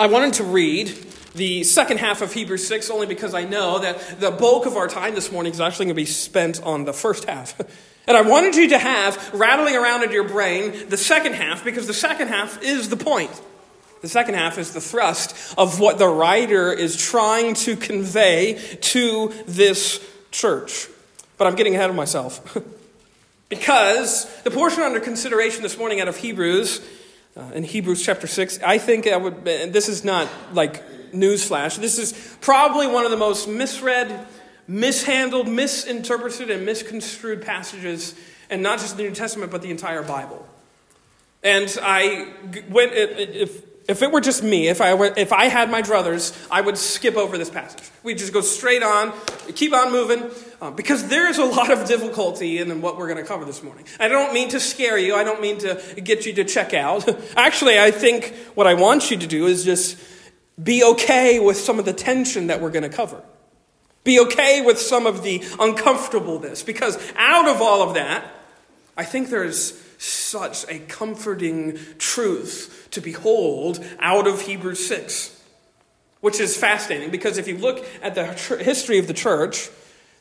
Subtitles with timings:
[0.00, 0.96] I wanted to read
[1.34, 4.86] the second half of Hebrews 6 only because I know that the bulk of our
[4.86, 7.60] time this morning is actually going to be spent on the first half.
[8.08, 11.86] And I wanted you to have rattling around in your brain the second half because
[11.86, 13.30] the second half is the point.
[14.00, 19.34] The second half is the thrust of what the writer is trying to convey to
[19.46, 20.88] this church.
[21.36, 22.56] But I'm getting ahead of myself.
[23.50, 26.80] because the portion under consideration this morning out of Hebrews,
[27.38, 31.78] uh, in Hebrews chapter 6, I think I would, this is not like newsflash.
[31.78, 34.26] This is probably one of the most misread
[34.66, 38.14] mishandled, misinterpreted, and misconstrued passages,
[38.50, 40.46] and not just the New Testament, but the entire Bible.
[41.42, 42.32] And I
[42.68, 46.36] went, if, if it were just me, if I, were, if I had my druthers,
[46.50, 47.88] I would skip over this passage.
[48.02, 49.12] We'd just go straight on,
[49.54, 53.18] keep on moving, uh, because there is a lot of difficulty in what we're going
[53.18, 53.84] to cover this morning.
[54.00, 57.08] I don't mean to scare you, I don't mean to get you to check out.
[57.36, 59.98] Actually, I think what I want you to do is just
[60.62, 63.22] be okay with some of the tension that we're going to cover.
[64.04, 68.24] Be okay with some of the uncomfortableness because out of all of that,
[68.96, 75.40] I think there's such a comforting truth to behold out of Hebrews 6,
[76.20, 78.26] which is fascinating because if you look at the
[78.62, 79.68] history of the church,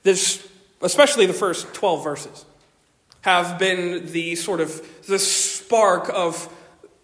[0.08, 0.47] this,
[0.81, 2.45] especially the first 12 verses,
[3.22, 6.52] have been the sort of the spark of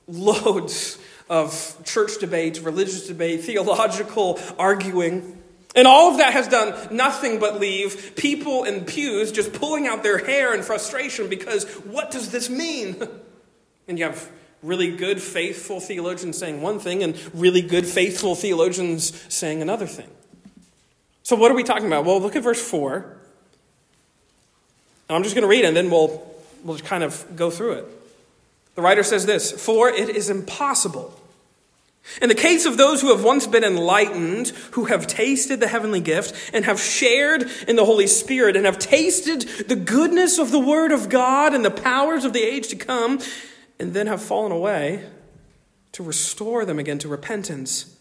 [0.07, 0.97] loads
[1.29, 5.41] of church debate, religious debate, theological arguing.
[5.75, 10.03] And all of that has done nothing but leave people in pews just pulling out
[10.03, 13.01] their hair in frustration because what does this mean?
[13.85, 14.31] And you have
[14.61, 20.09] really good, faithful theologians saying one thing and really good, faithful theologians saying another thing.
[21.23, 22.05] So, what are we talking about?
[22.05, 23.17] Well, look at verse 4.
[25.09, 26.25] And I'm just going to read it and then we'll,
[26.63, 27.85] we'll kind of go through it.
[28.75, 31.19] The writer says this For it is impossible
[32.21, 36.01] in the case of those who have once been enlightened, who have tasted the heavenly
[36.01, 40.59] gift, and have shared in the Holy Spirit, and have tasted the goodness of the
[40.59, 43.19] Word of God and the powers of the age to come,
[43.79, 45.05] and then have fallen away,
[45.93, 47.97] to restore them again to repentance.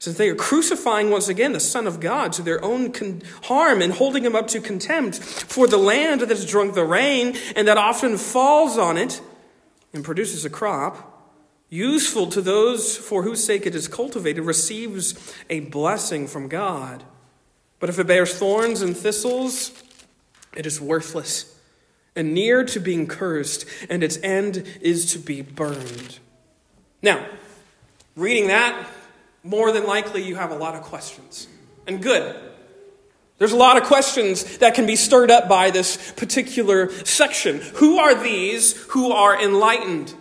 [0.00, 3.82] Since they are crucifying once again the Son of God to their own con- harm
[3.82, 7.68] and holding him up to contempt for the land that has drunk the rain and
[7.68, 9.20] that often falls on it
[9.92, 11.06] and produces a crop
[11.68, 17.04] useful to those for whose sake it is cultivated, receives a blessing from God.
[17.78, 19.70] But if it bears thorns and thistles,
[20.56, 21.54] it is worthless
[22.16, 26.18] and near to being cursed, and its end is to be burned.
[27.02, 27.24] Now,
[28.16, 28.88] reading that,
[29.42, 31.48] more than likely you have a lot of questions.
[31.86, 32.38] And good.
[33.38, 37.60] There's a lot of questions that can be stirred up by this particular section.
[37.76, 40.12] Who are these who are enlightened?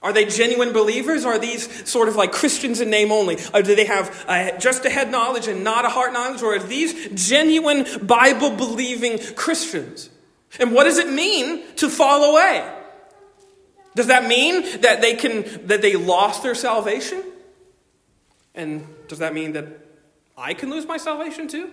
[0.00, 1.24] Are they genuine believers?
[1.24, 3.38] Are these sort of like Christians in name only?
[3.52, 6.42] Or do they have uh, just a head knowledge and not a heart knowledge?
[6.42, 10.08] Or are these genuine Bible believing Christians?
[10.60, 12.72] And what does it mean to fall away?
[13.96, 17.24] Does that mean that they can that they lost their salvation?
[18.56, 19.66] And does that mean that
[20.36, 21.70] I can lose my salvation too?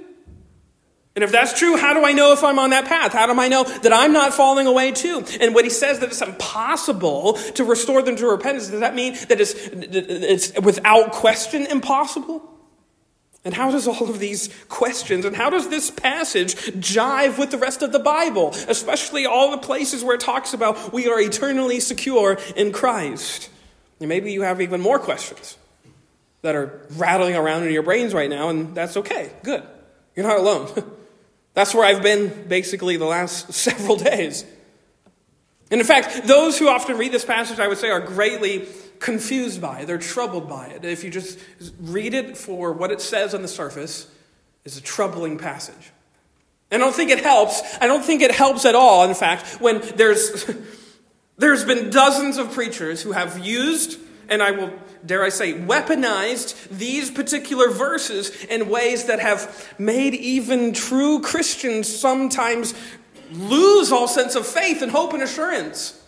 [1.16, 3.14] And if that's true, how do I know if I'm on that path?
[3.14, 5.24] How do I know that I'm not falling away too?
[5.40, 9.14] And when he says that it's impossible to restore them to repentance, does that mean
[9.30, 12.50] that it's, it's without question impossible?
[13.46, 17.58] And how does all of these questions and how does this passage jive with the
[17.58, 21.80] rest of the Bible, especially all the places where it talks about we are eternally
[21.80, 23.50] secure in Christ?
[24.00, 25.58] And maybe you have even more questions
[26.44, 29.32] that are rattling around in your brains right now, and that's okay.
[29.44, 29.64] Good.
[30.16, 30.70] You're not alone.
[31.56, 34.44] That's where I've been basically the last several days.
[35.72, 38.68] And in fact, those who often read this passage, I would say, are greatly
[39.00, 39.86] confused by it.
[39.88, 40.86] They're troubled by it.
[40.86, 41.40] If you just
[41.80, 44.10] read it for what it says on the surface,
[44.66, 45.92] it's a troubling passage.
[46.72, 47.62] And I don't think it helps.
[47.80, 50.50] I don't think it helps at all, in fact, when there's,
[51.38, 54.74] there's been dozens of preachers who have used, and I will
[55.06, 61.94] dare I say, weaponized these particular verses in ways that have made even true Christians
[61.94, 62.74] sometimes
[63.32, 66.00] lose all sense of faith and hope and assurance.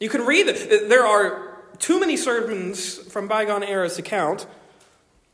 [0.00, 0.88] You can read it.
[0.88, 4.46] There are too many sermons from bygone eras to count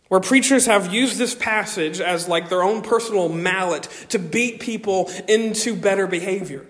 [0.08, 5.10] where preachers have used this passage as like their own personal mallet to beat people
[5.28, 6.66] into better behavior.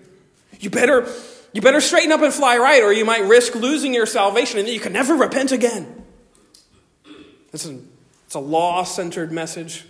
[0.59, 1.07] You better
[1.53, 4.67] you better straighten up and fly right, or you might risk losing your salvation and
[4.67, 6.03] then you can never repent again.
[7.51, 7.79] It's a,
[8.25, 9.85] it's a law centered message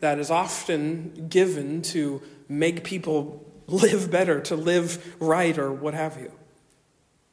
[0.00, 6.18] that is often given to make people live better, to live right, or what have
[6.18, 6.32] you.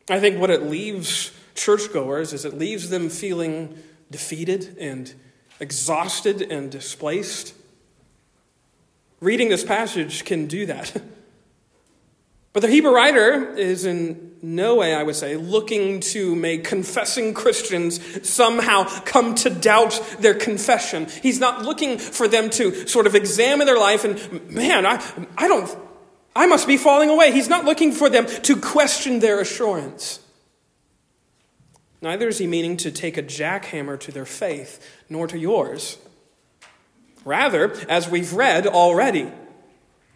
[0.08, 3.78] I think what it leaves churchgoers is it leaves them feeling
[4.12, 5.14] defeated and
[5.60, 7.54] exhausted and displaced.
[9.20, 11.02] Reading this passage can do that.
[12.52, 17.34] But the Hebrew writer is in no way, I would say, looking to make confessing
[17.34, 21.08] Christians somehow come to doubt their confession.
[21.22, 25.04] He's not looking for them to sort of examine their life and, man, I,
[25.38, 25.70] I don't,
[26.36, 27.32] I must be falling away.
[27.32, 30.20] He's not looking for them to question their assurance.
[32.02, 35.98] Neither is he meaning to take a jackhammer to their faith, nor to yours.
[37.26, 39.30] Rather, as we've read already,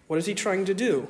[0.08, 1.10] what is he trying to do?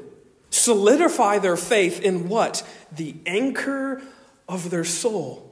[0.64, 2.66] Solidify their faith in what?
[2.90, 4.02] The anchor
[4.48, 5.52] of their soul.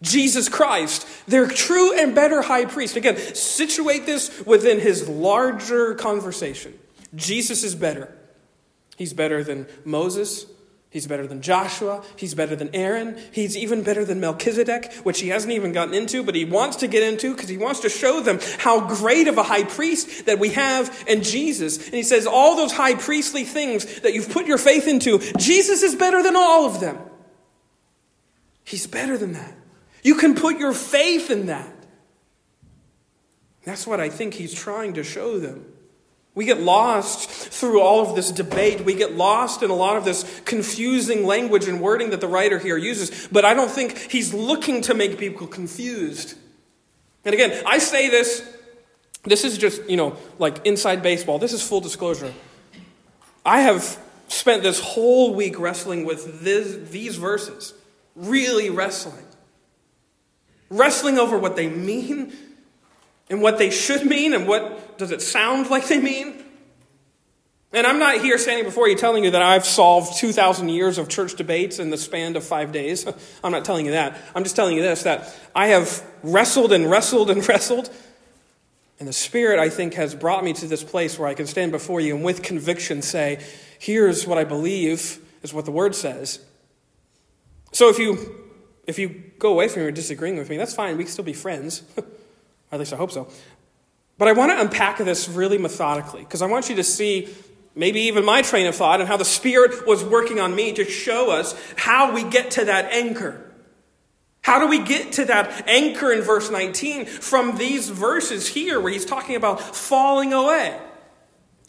[0.00, 2.94] Jesus Christ, their true and better high priest.
[2.94, 6.78] Again, situate this within his larger conversation.
[7.16, 8.16] Jesus is better.
[8.96, 10.46] He's better than Moses.
[10.92, 12.04] He's better than Joshua.
[12.16, 13.18] He's better than Aaron.
[13.32, 16.86] He's even better than Melchizedek, which he hasn't even gotten into, but he wants to
[16.86, 20.38] get into because he wants to show them how great of a high priest that
[20.38, 21.82] we have in Jesus.
[21.86, 25.82] And he says, all those high priestly things that you've put your faith into, Jesus
[25.82, 26.98] is better than all of them.
[28.62, 29.54] He's better than that.
[30.02, 31.74] You can put your faith in that.
[33.64, 35.71] That's what I think he's trying to show them.
[36.34, 38.84] We get lost through all of this debate.
[38.84, 42.58] We get lost in a lot of this confusing language and wording that the writer
[42.58, 43.28] here uses.
[43.30, 46.34] But I don't think he's looking to make people confused.
[47.24, 48.42] And again, I say this,
[49.24, 51.38] this is just, you know, like inside baseball.
[51.38, 52.32] This is full disclosure.
[53.44, 53.98] I have
[54.28, 57.74] spent this whole week wrestling with this, these verses,
[58.16, 59.26] really wrestling.
[60.70, 62.32] Wrestling over what they mean
[63.32, 66.44] and what they should mean and what does it sound like they mean.
[67.72, 71.08] And I'm not here standing before you telling you that I've solved 2,000 years of
[71.08, 73.06] church debates in the span of five days.
[73.42, 74.18] I'm not telling you that.
[74.34, 77.88] I'm just telling you this that I have wrestled and wrestled and wrestled.
[78.98, 81.72] And the Spirit, I think, has brought me to this place where I can stand
[81.72, 83.42] before you and with conviction say,
[83.78, 86.38] here's what I believe is what the Word says.
[87.72, 88.18] So if you,
[88.86, 89.08] if you
[89.38, 90.98] go away from here disagreeing with me, that's fine.
[90.98, 91.82] We can still be friends.
[92.72, 93.28] At least I hope so.
[94.18, 97.28] But I want to unpack this really methodically because I want you to see
[97.74, 100.84] maybe even my train of thought and how the Spirit was working on me to
[100.84, 103.50] show us how we get to that anchor.
[104.42, 108.92] How do we get to that anchor in verse 19 from these verses here where
[108.92, 110.78] he's talking about falling away?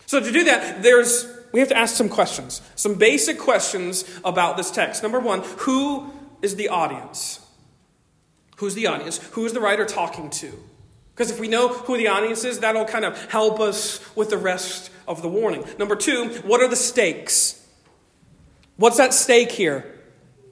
[0.07, 4.57] So to do that, there's we have to ask some questions, some basic questions about
[4.57, 5.03] this text.
[5.03, 6.11] Number one, who
[6.41, 7.39] is the audience?
[8.57, 9.19] Who's the audience?
[9.33, 10.51] Who is the writer talking to?
[11.13, 14.37] Because if we know who the audience is, that'll kind of help us with the
[14.37, 15.63] rest of the warning.
[15.77, 17.65] Number two, what are the stakes?
[18.77, 19.99] What's at stake here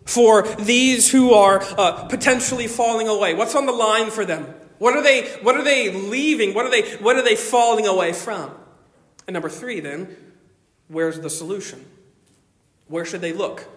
[0.05, 3.33] for these who are uh, potentially falling away?
[3.33, 4.53] What's on the line for them?
[4.77, 6.53] What are they, what are they leaving?
[6.53, 8.51] What are they, what are they falling away from?
[9.27, 10.15] And number three, then,
[10.87, 11.85] where's the solution?
[12.87, 13.67] Where should they look?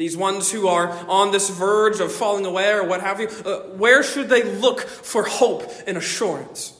[0.00, 3.58] These ones who are on this verge of falling away or what have you, uh,
[3.76, 6.72] where should they look for hope and assurance?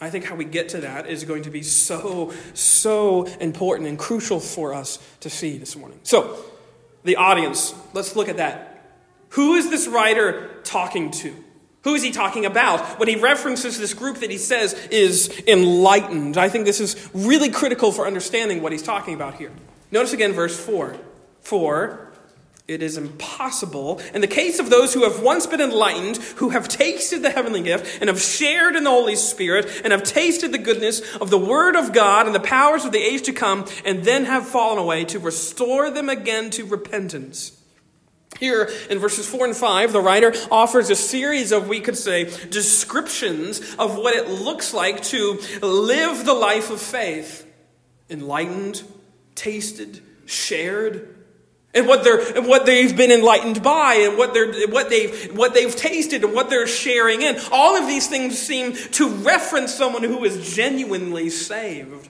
[0.00, 3.98] I think how we get to that is going to be so, so important and
[3.98, 6.00] crucial for us to see this morning.
[6.02, 6.42] So,
[7.04, 8.90] the audience, let's look at that.
[9.30, 11.34] Who is this writer talking to?
[11.82, 16.38] Who is he talking about when he references this group that he says is enlightened?
[16.38, 19.52] I think this is really critical for understanding what he's talking about here.
[19.90, 20.96] Notice again verse 4.
[21.42, 22.09] For
[22.70, 24.00] it is impossible.
[24.14, 27.62] In the case of those who have once been enlightened, who have tasted the heavenly
[27.62, 31.38] gift, and have shared in the Holy Spirit, and have tasted the goodness of the
[31.38, 34.78] Word of God and the powers of the age to come, and then have fallen
[34.78, 37.60] away, to restore them again to repentance.
[38.38, 42.30] Here in verses 4 and 5, the writer offers a series of, we could say,
[42.50, 47.44] descriptions of what it looks like to live the life of faith.
[48.08, 48.84] Enlightened,
[49.34, 51.16] tasted, shared,
[51.74, 55.54] and what they're and what they've been enlightened by and what they're what they've what
[55.54, 57.36] they've tasted and what they're sharing in.
[57.52, 62.08] All of these things seem to reference someone who is genuinely saved.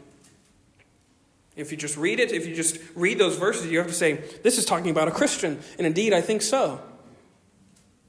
[1.56, 4.24] If you just read it if you just read those verses you have to say
[4.42, 5.58] this is talking about a christian.
[5.78, 6.80] And indeed i think so.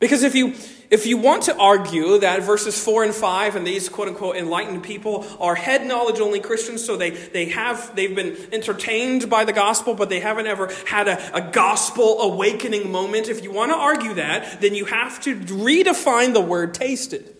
[0.01, 0.55] Because if you,
[0.91, 4.83] if you want to argue that verses 4 and 5 and these quote unquote enlightened
[4.83, 9.53] people are head knowledge only Christians, so they, they have, they've been entertained by the
[9.53, 13.29] gospel, but they haven't ever had a, a gospel awakening moment.
[13.29, 17.37] If you want to argue that, then you have to redefine the word tasted.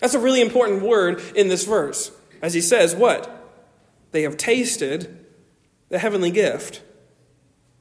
[0.00, 2.10] That's a really important word in this verse.
[2.42, 3.32] As he says, what?
[4.10, 5.24] They have tasted
[5.88, 6.82] the heavenly gift.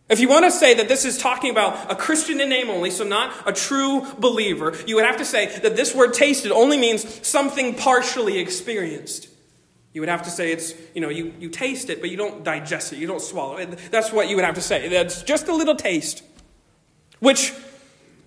[0.09, 2.91] If you want to say that this is talking about a Christian in name only,
[2.91, 6.77] so not a true believer, you would have to say that this word tasted only
[6.77, 9.27] means something partially experienced.
[9.93, 12.43] You would have to say it's, you know, you, you taste it, but you don't
[12.43, 13.77] digest it, you don't swallow it.
[13.91, 14.87] That's what you would have to say.
[14.87, 16.23] That's just a little taste.
[17.19, 17.51] Which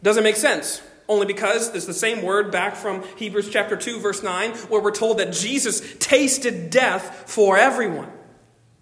[0.02, 0.82] doesn't make sense.
[1.08, 4.90] Only because there's the same word back from Hebrews chapter 2, verse 9, where we're
[4.90, 8.10] told that Jesus tasted death for everyone.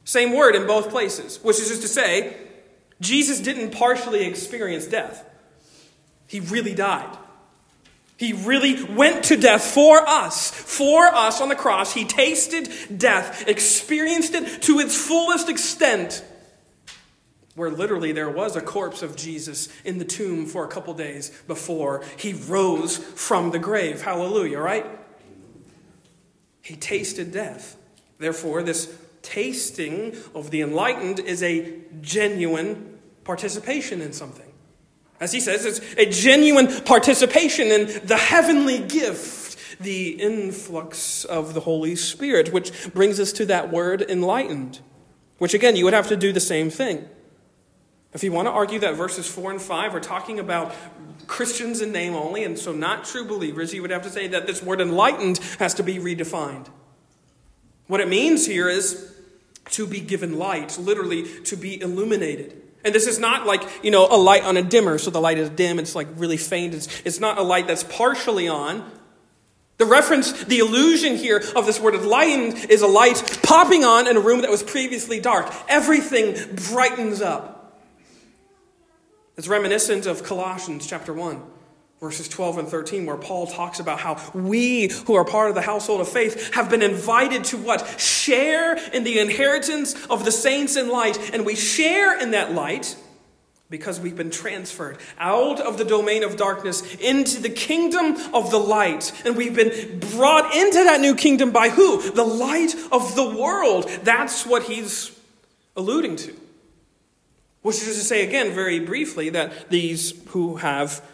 [0.05, 2.37] Same word in both places, which is just to say,
[3.01, 5.25] Jesus didn't partially experience death.
[6.27, 7.17] He really died.
[8.17, 10.51] He really went to death for us.
[10.51, 11.95] For us on the cross.
[11.95, 16.25] He tasted death, experienced it to its fullest extent,
[17.55, 21.31] where literally there was a corpse of Jesus in the tomb for a couple days
[21.47, 24.03] before he rose from the grave.
[24.03, 24.87] Hallelujah, right?
[26.61, 27.77] He tasted death.
[28.19, 34.51] Therefore, this tasting of the enlightened is a genuine participation in something.
[35.21, 41.61] As he says, it's a genuine participation in the heavenly gift, the influx of the
[41.61, 44.81] Holy Spirit, which brings us to that word enlightened,
[45.39, 47.09] which again, you would have to do the same thing.
[48.13, 50.75] If you want to argue that verses 4 and 5 are talking about
[51.27, 54.47] Christians in name only, and so not true believers, you would have to say that
[54.47, 56.69] this word enlightened has to be redefined.
[57.89, 59.13] What it means here is
[59.71, 62.63] to be given light, literally to be illuminated.
[62.85, 65.39] And this is not like, you know, a light on a dimmer, so the light
[65.39, 66.75] is dim, it's like really faint.
[66.75, 68.89] It's, it's not a light that's partially on.
[69.79, 74.17] The reference, the illusion here of this word enlightened is a light popping on in
[74.17, 75.53] a room that was previously dark.
[75.69, 77.81] Everything brightens up.
[79.37, 81.43] It's reminiscent of Colossians chapter 1
[82.01, 85.63] verses 12 and 13, where Paul talks about how we who are part of the
[85.63, 88.01] household of faith have been invited to what?
[88.01, 91.33] Share in the inheritance of the saints in light.
[91.33, 92.97] And we share in that light
[93.71, 98.59] because we've been transferred out of the domain of darkness into the kingdom of the
[98.59, 99.13] light.
[99.27, 102.11] And we've been brought into that new kingdom by who?
[102.13, 103.89] The light of the world.
[104.05, 105.15] That's what he's
[105.77, 106.35] alluding to.
[107.63, 111.05] Which is to say, again, very briefly, that these who have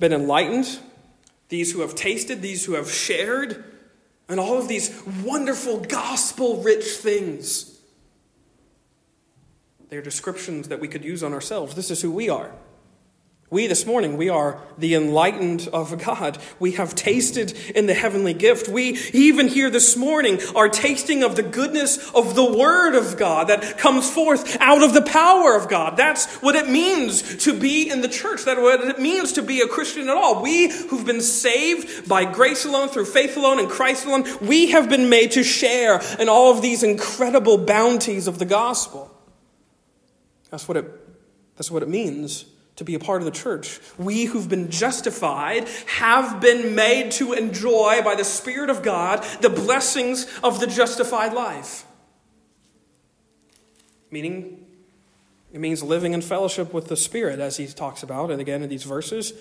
[0.00, 0.80] been enlightened,
[1.48, 3.64] these who have tasted, these who have shared,
[4.28, 7.78] and all of these wonderful gospel rich things.
[9.90, 11.74] They're descriptions that we could use on ourselves.
[11.74, 12.52] This is who we are.
[13.52, 16.38] We this morning, we are the enlightened of God.
[16.60, 18.68] We have tasted in the heavenly gift.
[18.68, 23.48] We even here this morning are tasting of the goodness of the Word of God
[23.48, 25.96] that comes forth out of the power of God.
[25.96, 28.44] That's what it means to be in the church.
[28.44, 30.40] That's what it means to be a Christian at all.
[30.40, 34.88] We who've been saved by grace alone, through faith alone, in Christ alone, we have
[34.88, 39.10] been made to share in all of these incredible bounties of the gospel.
[40.50, 40.88] That's what it,
[41.56, 42.44] that's what it means
[42.80, 43.78] to be a part of the church.
[43.98, 49.50] We who've been justified have been made to enjoy by the Spirit of God the
[49.50, 51.84] blessings of the justified life.
[54.10, 54.64] Meaning,
[55.52, 58.70] it means living in fellowship with the Spirit, as he talks about, and again in
[58.70, 59.34] these verses,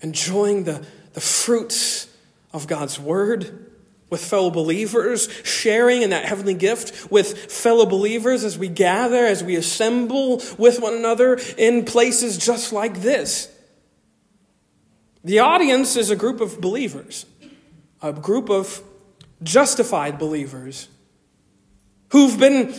[0.00, 2.08] enjoying the, the fruits
[2.52, 3.70] of God's Word
[4.10, 9.44] with fellow believers, sharing in that heavenly gift with fellow believers as we gather, as
[9.44, 13.52] we assemble with one another in places just like this.
[15.24, 17.26] The audience is a group of believers,
[18.00, 18.82] a group of
[19.42, 20.88] justified believers
[22.10, 22.74] who've been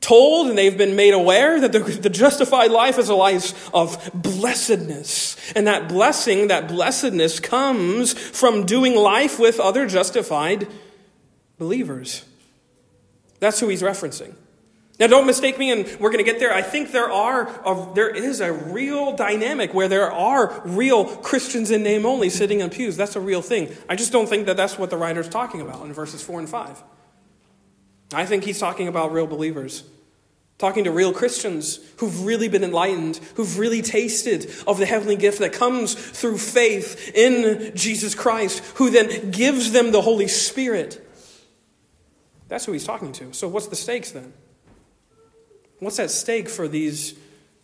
[0.00, 4.10] told and they've been made aware that the, the, justified life is a life of
[4.14, 5.36] blessedness.
[5.56, 10.68] And that blessing, that blessedness comes from doing life with other justified
[11.58, 12.24] believers.
[13.40, 14.34] That's who he's referencing.
[14.98, 16.52] Now, don't mistake me, and we're going to get there.
[16.52, 21.70] I think there are, a, there is a real dynamic where there are real Christians
[21.70, 22.96] in name only sitting in pews.
[22.96, 23.72] That's a real thing.
[23.88, 26.48] I just don't think that that's what the writer's talking about in verses 4 and
[26.48, 26.82] 5.
[28.12, 29.84] I think he's talking about real believers,
[30.56, 35.40] talking to real Christians who've really been enlightened, who've really tasted of the heavenly gift
[35.40, 41.04] that comes through faith in Jesus Christ, who then gives them the Holy Spirit.
[42.48, 43.32] That's who he's talking to.
[43.34, 44.32] So, what's the stakes then?
[45.80, 47.14] What's at stake for these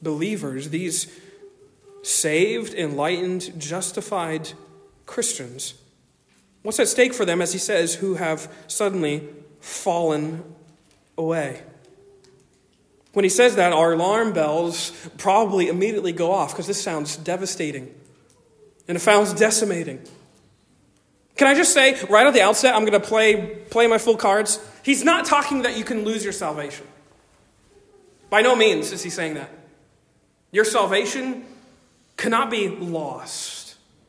[0.01, 1.11] believers, these
[2.03, 4.53] saved, enlightened, justified
[5.07, 5.75] Christians?
[6.63, 9.27] What's at stake for them, as he says, who have suddenly
[9.65, 10.45] fallen
[11.17, 11.63] away.
[13.15, 17.95] When he says that, our alarm bells probably immediately go off because this sounds devastating
[18.87, 20.03] and it sounds decimating.
[21.37, 24.17] Can I just say right at the outset, I'm going to play, play my full
[24.17, 24.61] cards?
[24.83, 26.87] He's not talking that you can lose your salvation.
[28.29, 29.51] By no means is he saying that.
[30.53, 31.47] Your salvation
[32.17, 33.54] cannot be lost.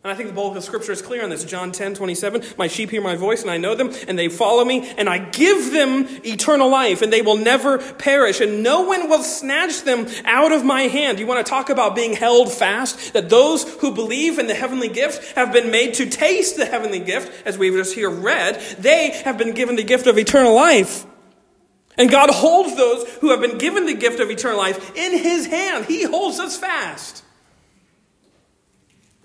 [0.05, 1.43] And I think the bulk of Scripture is clear on this.
[1.43, 2.43] John 10, 27.
[2.59, 5.17] My sheep hear my voice, and I know them, and they follow me, and I
[5.17, 10.05] give them eternal life, and they will never perish, and no one will snatch them
[10.25, 11.17] out of my hand.
[11.17, 13.13] You want to talk about being held fast?
[13.13, 16.99] That those who believe in the heavenly gift have been made to taste the heavenly
[16.99, 18.61] gift, as we've just here read.
[18.77, 21.03] They have been given the gift of eternal life.
[21.97, 25.47] And God holds those who have been given the gift of eternal life in his
[25.47, 25.85] hand.
[25.85, 27.24] He holds us fast.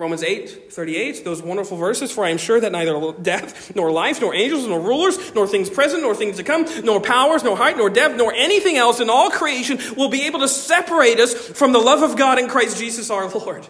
[0.00, 4.18] Romans 8, 38, those wonderful verses, for I am sure that neither death, nor life,
[4.22, 7.76] nor angels, nor rulers, nor things present, nor things to come, nor powers, nor height,
[7.76, 11.72] nor depth, nor anything else in all creation will be able to separate us from
[11.72, 13.68] the love of God in Christ Jesus our Lord.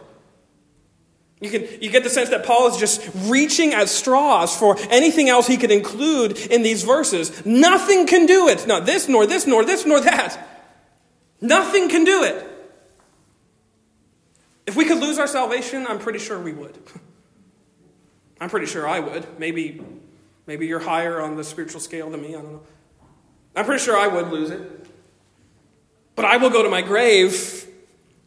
[1.40, 5.28] You, can, you get the sense that Paul is just reaching at straws for anything
[5.28, 7.44] else he could include in these verses.
[7.44, 8.68] Nothing can do it.
[8.68, 10.46] Not this, nor this, nor this, nor that.
[11.40, 12.49] Nothing can do it.
[14.70, 16.78] If we could lose our salvation, I'm pretty sure we would.
[18.40, 19.26] I'm pretty sure I would.
[19.36, 19.82] Maybe,
[20.46, 22.36] maybe you're higher on the spiritual scale than me.
[22.36, 22.62] I don't know.
[23.56, 24.86] I'm pretty sure I would lose it.
[26.14, 27.59] But I will go to my grave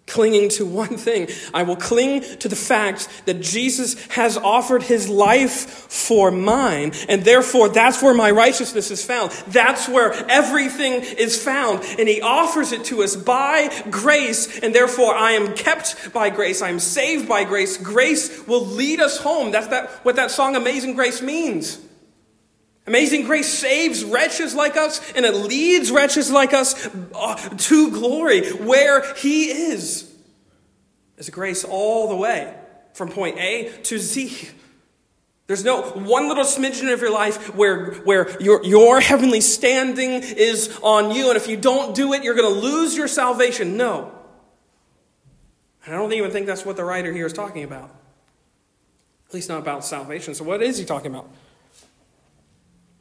[0.06, 1.28] clinging to one thing.
[1.54, 5.52] I will cling to the fact that Jesus has offered his life
[5.92, 9.32] for mine, and therefore that's where my righteousness is found.
[9.48, 15.16] That's where everything is found, and he offers it to us by grace, and therefore
[15.16, 16.62] I am kept by grace.
[16.62, 17.78] I am saved by grace.
[17.78, 19.52] Grace will lead us home.
[19.52, 21.80] That's that, what that song Amazing Grace means.
[22.86, 28.52] Amazing grace saves wretches like us, and it leads wretches like us uh, to glory
[28.52, 30.12] where He is.
[31.18, 32.54] It's grace all the way
[32.94, 34.50] from point A to Z.
[35.48, 40.78] There's no one little smidgen of your life where, where your, your heavenly standing is
[40.82, 43.78] on you, and if you don't do it, you're going to lose your salvation.
[43.78, 44.12] No.
[45.86, 47.94] I don't even think that's what the writer here is talking about.
[49.28, 50.34] At least not about salvation.
[50.34, 51.30] So, what is he talking about?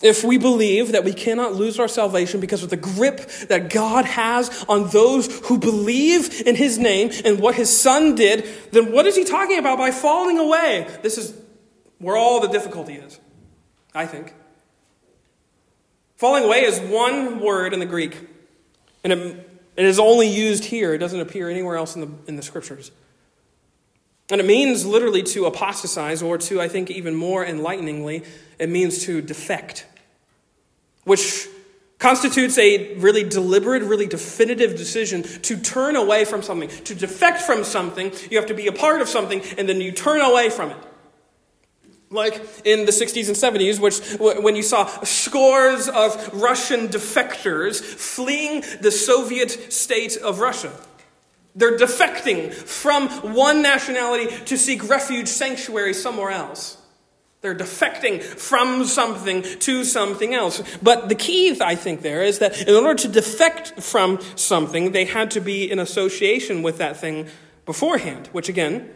[0.03, 4.05] If we believe that we cannot lose our salvation because of the grip that God
[4.05, 9.07] has on those who believe in His name and what His Son did, then what
[9.07, 10.89] is He talking about by falling away?
[11.03, 11.41] This is
[11.99, 13.21] where all the difficulty is,
[13.95, 14.35] I think.
[16.17, 18.19] Falling away is one word in the Greek,
[19.05, 20.95] and it, it is only used here.
[20.95, 22.91] It doesn't appear anywhere else in the, in the Scriptures.
[24.31, 28.25] And it means literally to apostatize, or to, I think, even more enlighteningly,
[28.59, 29.87] it means to defect
[31.05, 31.49] which
[32.03, 36.69] constitutes a really deliberate, really definitive decision to turn away from something.
[36.69, 39.93] To defect from something, you have to be a part of something, and then you
[39.93, 40.77] turn away from it.
[42.11, 42.35] Like
[42.65, 44.01] in the 60s and 70s, which
[44.43, 50.73] when you saw scores of Russian defectors fleeing the Soviet state of Russia.
[51.55, 56.82] They're defecting from one nationality to seek refuge, sanctuary somewhere else.
[57.43, 60.63] They're defecting from something to something else.
[60.81, 65.05] But the key, I think, there is that in order to defect from something, they
[65.05, 67.27] had to be in association with that thing
[67.67, 68.89] beforehand, which again,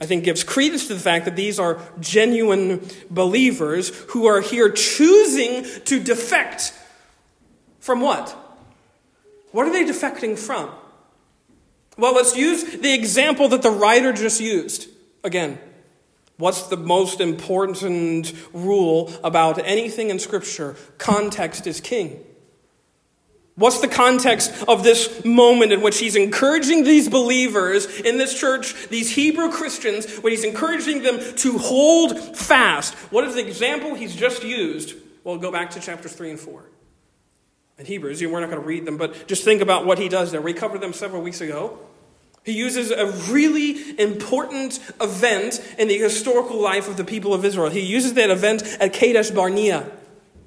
[0.00, 4.70] I think gives credence to the fact that these are genuine believers who are here
[4.70, 6.72] choosing to defect
[7.80, 8.30] from what?
[9.50, 10.70] What are they defecting from?
[11.98, 14.88] Well, let's use the example that the writer just used.
[15.24, 15.58] Again,
[16.38, 20.76] What's the most important rule about anything in Scripture?
[20.98, 22.24] Context is king.
[23.54, 28.88] What's the context of this moment in which he's encouraging these believers in this church,
[28.88, 32.94] these Hebrew Christians, when he's encouraging them to hold fast?
[33.12, 34.94] What is the example he's just used?
[35.22, 36.64] Well, go back to chapters 3 and 4.
[37.78, 40.32] In Hebrews, we're not going to read them, but just think about what he does
[40.32, 40.40] there.
[40.40, 41.78] We covered them several weeks ago.
[42.44, 47.70] He uses a really important event in the historical life of the people of Israel.
[47.70, 49.90] He uses that event at Kadesh Barnea.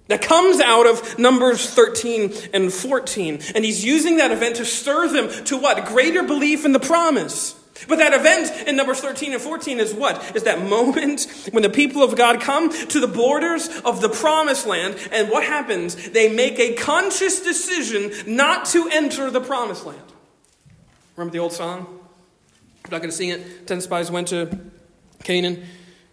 [0.08, 3.40] That comes out of Numbers 13 and 14.
[3.56, 5.86] And he's using that event to stir them to what?
[5.86, 7.60] Greater belief in the promise.
[7.88, 10.36] But that event in Numbers 13 and 14 is what?
[10.36, 14.66] Is that moment when the people of God come to the borders of the promised
[14.66, 15.96] land, and what happens?
[16.12, 20.00] They make a conscious decision not to enter the promised land.
[21.16, 21.88] Remember the old song?
[22.86, 23.68] I'm not going to sing it.
[23.68, 24.60] Ten spies went to
[25.24, 25.64] Canaan.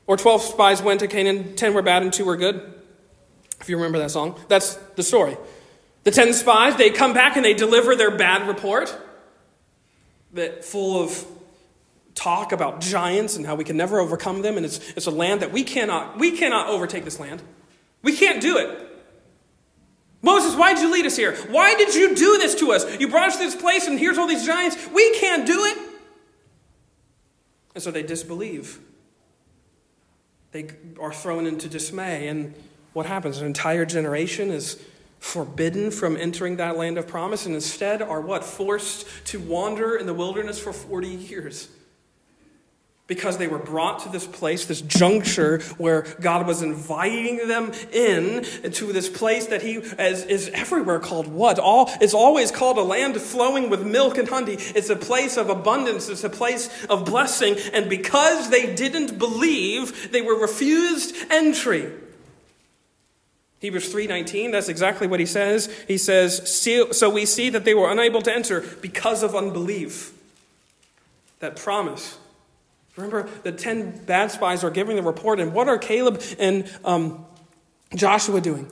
[0.06, 1.54] Or 12 spies went to Canaan.
[1.56, 2.72] Ten were bad and two were good.
[3.60, 5.36] If you remember that song, that's the story.
[6.04, 8.96] The ten spies, they come back and they deliver their bad report
[10.32, 11.24] that full of
[12.14, 15.40] talk about giants and how we can never overcome them and it's, it's a land
[15.40, 17.42] that we cannot we cannot overtake this land
[18.02, 18.81] we can't do it
[20.22, 21.34] Moses, why did you lead us here?
[21.50, 22.98] Why did you do this to us?
[22.98, 24.76] You brought us to this place and here's all these giants.
[24.92, 25.78] We can't do it.
[27.74, 28.78] And so they disbelieve.
[30.52, 30.68] They
[31.00, 32.28] are thrown into dismay.
[32.28, 32.54] And
[32.92, 33.38] what happens?
[33.38, 34.80] An entire generation is
[35.18, 38.44] forbidden from entering that land of promise and instead are what?
[38.44, 41.68] Forced to wander in the wilderness for 40 years
[43.08, 48.44] because they were brought to this place, this juncture where God was inviting them in
[48.72, 51.58] to this place that He is, is everywhere called what?
[51.58, 54.54] All it's always called a land flowing with milk and honey.
[54.54, 56.08] It's a place of abundance.
[56.08, 57.56] It's a place of blessing.
[57.72, 61.90] And because they didn't believe, they were refused entry.
[63.58, 65.68] Hebrews 3:19 that's exactly what he says.
[65.86, 66.40] He says,
[66.92, 70.12] "So we see that they were unable to enter because of unbelief."
[71.40, 72.16] That promise
[72.96, 77.24] Remember, the 10 bad spies are giving the report, and what are Caleb and um,
[77.94, 78.70] Joshua doing?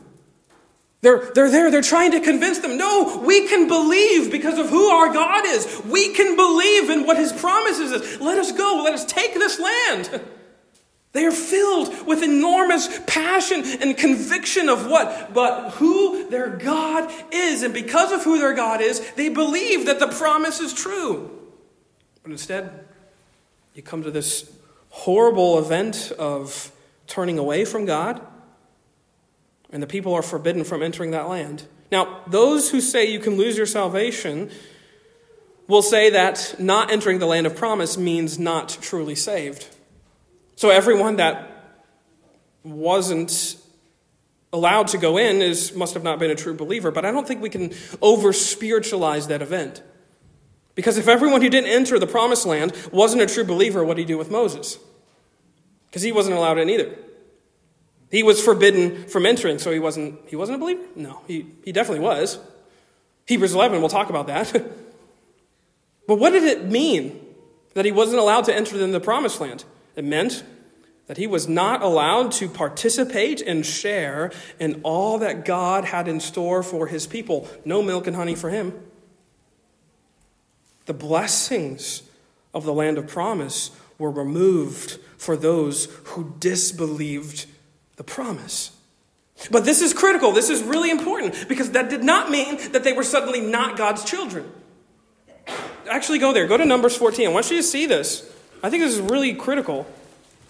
[1.03, 4.91] They're, they're there, they're trying to convince them no, we can believe because of who
[4.91, 5.83] our God is.
[5.87, 8.21] We can believe in what his promises is.
[8.21, 10.21] Let us go, let us take this land.
[11.13, 15.35] They are filled with enormous passion and conviction of what?
[15.35, 17.65] But who their God is.
[17.65, 21.37] And because of who their God is, they believe that the promise is true.
[22.23, 22.85] But instead,
[23.75, 24.51] you come to this
[24.91, 26.73] horrible event of
[27.07, 28.21] turning away from God,
[29.71, 31.65] and the people are forbidden from entering that land.
[31.93, 34.51] Now, those who say you can lose your salvation
[35.67, 39.69] will say that not entering the land of promise means not truly saved.
[40.57, 41.47] So, everyone that
[42.65, 43.57] wasn't
[44.53, 47.27] allowed to go in is, must have not been a true believer, but I don't
[47.27, 49.83] think we can over spiritualize that event.
[50.75, 54.03] Because if everyone who didn't enter the promised land wasn't a true believer, what did
[54.03, 54.79] he do with Moses?
[55.87, 56.97] Because he wasn't allowed in either.
[58.11, 60.83] He was forbidden from entering, so he wasn't, he wasn't a believer?
[60.97, 62.39] No, he, he definitely was.
[63.27, 64.53] Hebrews 11, we'll talk about that.
[66.09, 67.21] but what did it mean
[67.75, 69.65] that he wasn't allowed to enter in the promised land?
[69.95, 70.43] It meant
[71.07, 76.21] that he was not allowed to participate and share in all that God had in
[76.21, 77.49] store for his people.
[77.65, 78.73] No milk and honey for him.
[80.91, 82.03] The blessings
[82.53, 87.47] of the land of promise were removed for those who disbelieved
[87.95, 88.73] the promise.
[89.53, 90.33] But this is critical.
[90.33, 94.03] This is really important because that did not mean that they were suddenly not God's
[94.03, 94.51] children.
[95.89, 96.49] Actually, go there.
[96.49, 97.29] Go to Numbers 14.
[97.29, 98.29] I want you to see this.
[98.61, 99.87] I think this is really critical.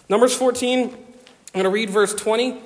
[0.09, 0.95] Numbers 14, I'm
[1.53, 2.63] going to read verse 20.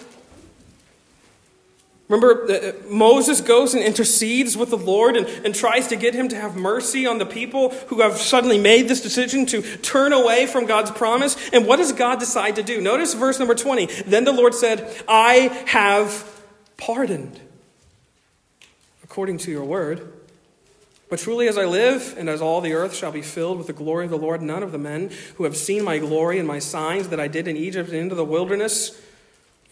[2.07, 6.13] Remember, uh, uh, Moses goes and intercedes with the Lord and, and tries to get
[6.13, 10.13] him to have mercy on the people who have suddenly made this decision to turn
[10.13, 11.35] away from God's promise.
[11.51, 12.79] And what does God decide to do?
[12.79, 13.87] Notice verse number 20.
[14.05, 16.31] Then the Lord said, I have
[16.77, 17.39] pardoned
[19.03, 20.11] according to your word.
[21.09, 23.73] But truly, as I live, and as all the earth shall be filled with the
[23.73, 26.59] glory of the Lord, none of the men who have seen my glory and my
[26.59, 28.99] signs that I did in Egypt and into the wilderness,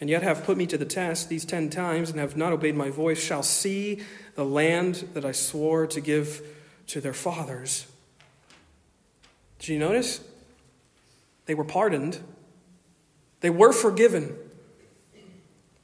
[0.04, 2.74] and yet have put me to the test these ten times and have not obeyed
[2.74, 4.02] my voice, shall see
[4.34, 6.42] the land that I swore to give
[6.88, 7.86] to their fathers.
[9.58, 10.20] Did you notice?
[11.46, 12.20] They were pardoned,
[13.40, 14.36] they were forgiven.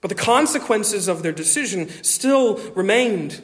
[0.02, 3.42] But the consequences of their decision still remained.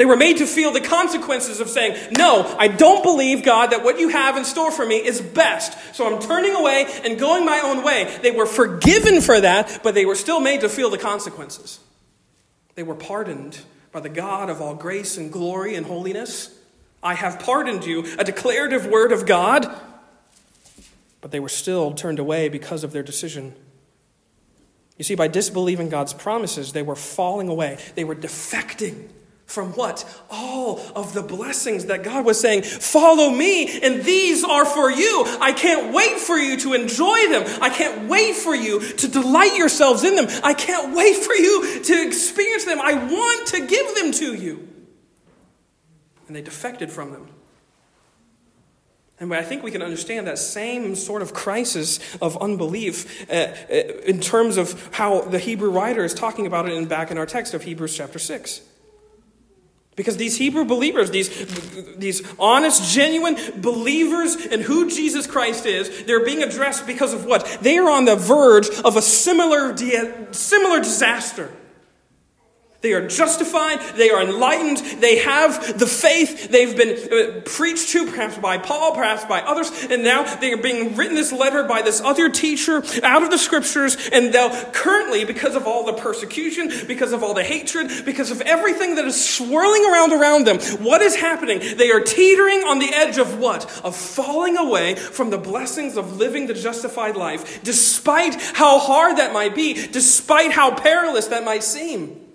[0.00, 3.84] They were made to feel the consequences of saying, No, I don't believe, God, that
[3.84, 5.76] what you have in store for me is best.
[5.94, 8.18] So I'm turning away and going my own way.
[8.22, 11.80] They were forgiven for that, but they were still made to feel the consequences.
[12.76, 13.60] They were pardoned
[13.92, 16.48] by the God of all grace and glory and holiness.
[17.02, 19.70] I have pardoned you, a declarative word of God.
[21.20, 23.54] But they were still turned away because of their decision.
[24.96, 29.10] You see, by disbelieving God's promises, they were falling away, they were defecting
[29.50, 30.04] from what?
[30.30, 35.24] All of the blessings that God was saying, follow me, and these are for you.
[35.40, 37.44] I can't wait for you to enjoy them.
[37.60, 40.26] I can't wait for you to delight yourselves in them.
[40.44, 42.80] I can't wait for you to experience them.
[42.80, 44.68] I want to give them to you.
[46.28, 47.28] And they defected from them.
[49.18, 53.74] And I think we can understand that same sort of crisis of unbelief uh, uh,
[54.06, 57.26] in terms of how the Hebrew writer is talking about it in, back in our
[57.26, 58.62] text of Hebrews chapter 6.
[60.00, 61.28] Because these Hebrew believers, these,
[61.94, 67.58] these honest, genuine believers in who Jesus Christ is, they're being addressed because of what?
[67.60, 69.76] They are on the verge of a similar,
[70.32, 71.52] similar disaster.
[72.82, 73.80] They are justified.
[73.96, 74.78] They are enlightened.
[75.02, 76.48] They have the faith.
[76.48, 79.70] They've been uh, preached to, perhaps by Paul, perhaps by others.
[79.90, 83.36] And now they are being written this letter by this other teacher out of the
[83.36, 83.98] scriptures.
[84.10, 88.40] And they'll currently, because of all the persecution, because of all the hatred, because of
[88.40, 91.60] everything that is swirling around around them, what is happening?
[91.76, 93.64] They are teetering on the edge of what?
[93.84, 99.34] Of falling away from the blessings of living the justified life, despite how hard that
[99.34, 102.29] might be, despite how perilous that might seem.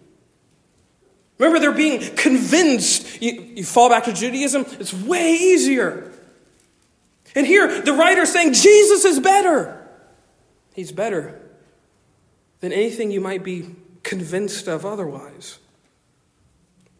[1.37, 3.21] Remember, they're being convinced.
[3.21, 6.11] You, you fall back to Judaism, it's way easier.
[7.35, 9.85] And here, the writer's saying Jesus is better.
[10.73, 11.41] He's better
[12.61, 15.59] than anything you might be convinced of otherwise.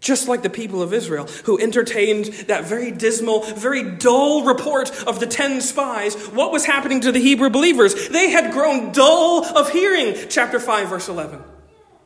[0.02, 5.20] Just like the people of Israel, who entertained that very dismal, very dull report of
[5.20, 8.10] the ten spies, what was happening to the Hebrew believers?
[8.10, 11.42] They had grown dull of hearing, chapter 5, verse 11.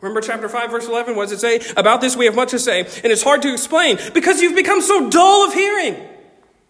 [0.01, 1.15] Remember chapter 5, verse 11?
[1.15, 1.73] What does it say?
[1.75, 4.81] About this we have much to say, and it's hard to explain because you've become
[4.81, 6.07] so dull of hearing.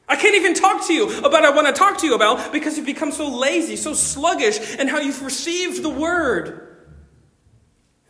[0.07, 2.77] I can't even talk to you about I want to talk to you about because
[2.77, 6.65] you've become so lazy, so sluggish, and how you've received the word.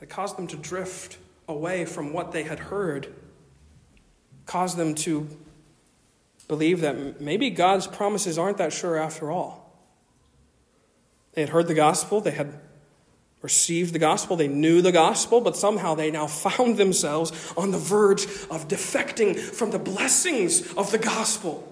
[0.02, 1.18] It caused them to drift
[1.50, 3.14] away from what they had heard,
[4.46, 5.28] caused them to
[6.48, 9.70] believe that maybe God's promises aren't that sure after all.
[11.34, 12.60] They had heard the gospel, they had
[13.42, 17.78] received the gospel, they knew the gospel, but somehow they now found themselves on the
[17.78, 21.66] verge of defecting from the blessings of the gospel.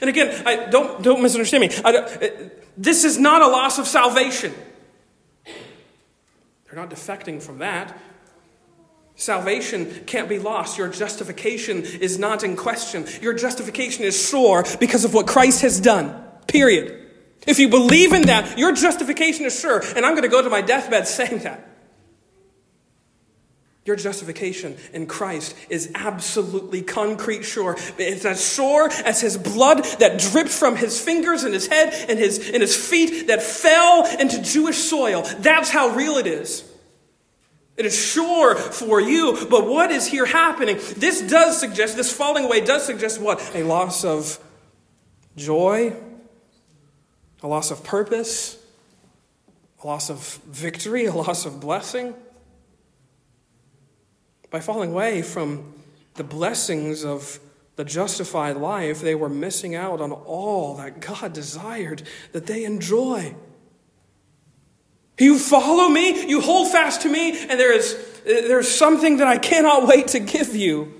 [0.00, 1.70] And again, I, don't, don't misunderstand me.
[1.84, 4.52] I, this is not a loss of salvation.
[5.44, 7.96] They're not defecting from that.
[9.16, 10.76] Salvation can't be lost.
[10.76, 13.06] Your justification is not in question.
[13.22, 16.20] Your justification is sure because of what Christ has done.
[16.48, 17.03] Period.
[17.46, 19.82] If you believe in that, your justification is sure.
[19.96, 21.70] And I'm going to go to my deathbed saying that.
[23.84, 27.76] Your justification in Christ is absolutely concrete sure.
[27.98, 32.18] It's as sure as his blood that dripped from his fingers and his head and
[32.18, 35.22] his, and his feet that fell into Jewish soil.
[35.38, 36.64] That's how real it is.
[37.76, 40.78] It is sure for you, but what is here happening?
[40.96, 43.38] This does suggest, this falling away does suggest what?
[43.54, 44.38] A loss of
[45.36, 45.94] joy,
[47.44, 48.58] a loss of purpose,
[49.82, 52.14] a loss of victory, a loss of blessing.
[54.50, 55.74] By falling away from
[56.14, 57.38] the blessings of
[57.76, 62.02] the justified life, they were missing out on all that God desired
[62.32, 63.34] that they enjoy.
[65.18, 69.36] You follow me, you hold fast to me, and there is there's something that I
[69.36, 70.98] cannot wait to give you.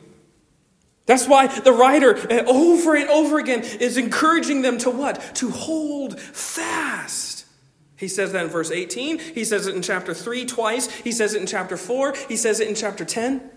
[1.06, 5.34] That's why the writer uh, over and over again is encouraging them to what?
[5.36, 7.44] To hold fast.
[7.96, 9.18] He says that in verse 18.
[9.18, 10.90] He says it in chapter 3 twice.
[10.90, 12.14] He says it in chapter 4.
[12.28, 13.50] He says it in chapter 10.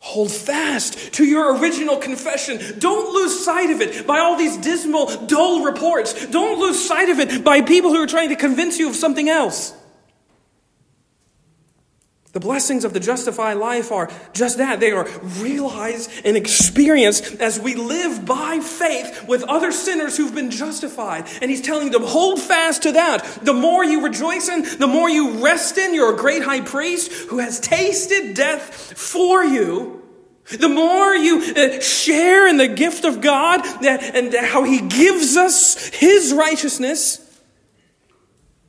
[0.00, 2.58] Hold fast to your original confession.
[2.80, 6.26] Don't lose sight of it by all these dismal, dull reports.
[6.26, 9.28] Don't lose sight of it by people who are trying to convince you of something
[9.28, 9.72] else.
[12.32, 14.80] The blessings of the justified life are just that.
[14.80, 20.50] They are realized and experienced as we live by faith with other sinners who've been
[20.50, 21.26] justified.
[21.42, 23.40] And he's telling them, hold fast to that.
[23.42, 27.12] The more you rejoice in, the more you rest in, you're a great high priest
[27.28, 30.02] who has tasted death for you.
[30.58, 35.88] The more you uh, share in the gift of God and how he gives us
[35.88, 37.21] his righteousness,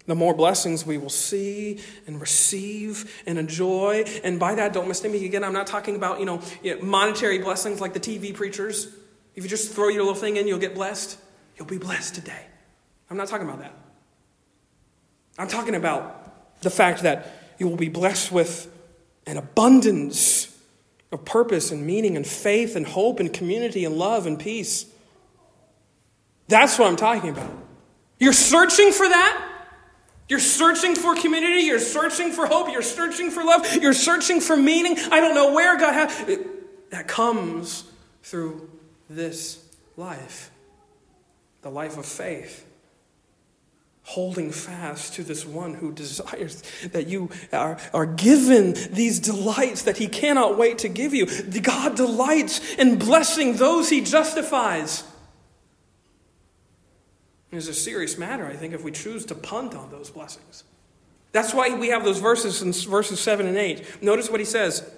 [0.05, 4.03] the more blessings we will see and receive and enjoy.
[4.23, 6.41] And by that, don't mistake me again, I'm not talking about, you know,
[6.81, 8.87] monetary blessings like the TV preachers.
[9.35, 11.17] If you just throw your little thing in, you'll get blessed.
[11.57, 12.45] You'll be blessed today.
[13.09, 13.73] I'm not talking about that.
[15.37, 18.69] I'm talking about the fact that you will be blessed with
[19.25, 20.49] an abundance
[21.11, 24.85] of purpose and meaning and faith and hope and community and love and peace.
[26.47, 27.51] That's what I'm talking about.
[28.19, 29.52] You're searching for that?
[30.33, 31.61] You're searching for community.
[31.65, 32.71] You're searching for hope.
[32.71, 33.71] You're searching for love.
[33.75, 34.97] You're searching for meaning.
[35.11, 36.39] I don't know where God has.
[36.89, 37.83] That comes
[38.23, 38.67] through
[39.07, 39.63] this
[39.95, 40.49] life
[41.61, 42.65] the life of faith.
[44.05, 49.97] Holding fast to this one who desires that you are, are given these delights that
[49.97, 51.27] he cannot wait to give you.
[51.27, 55.03] God delights in blessing those he justifies.
[57.55, 60.63] It's a serious matter, I think, if we choose to punt on those blessings.
[61.31, 64.01] That's why we have those verses in verses 7 and 8.
[64.03, 64.89] Notice what he says.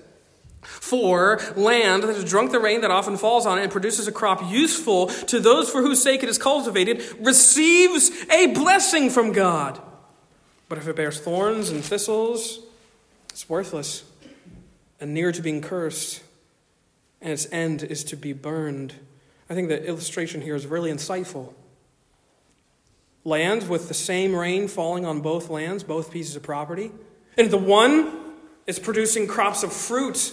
[0.61, 4.11] For land that has drunk the rain that often falls on it and produces a
[4.11, 9.79] crop useful to those for whose sake it is cultivated receives a blessing from God.
[10.67, 12.59] But if it bears thorns and thistles,
[13.29, 14.03] it's worthless.
[14.99, 16.23] and near to being cursed,
[17.21, 18.93] and its end is to be burned.
[19.49, 21.53] I think the illustration here is really insightful.
[23.25, 26.91] Lands with the same rain falling on both lands, both pieces of property.
[27.37, 28.33] And the one
[28.67, 30.31] is producing crops of fruit,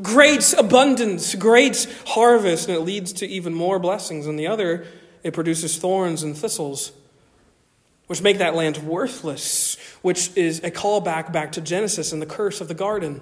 [0.00, 4.26] great abundance, great harvest, and it leads to even more blessings.
[4.26, 4.86] And the other,
[5.24, 6.92] it produces thorns and thistles,
[8.06, 12.60] which make that land worthless, which is a callback back to Genesis and the curse
[12.60, 13.20] of the garden.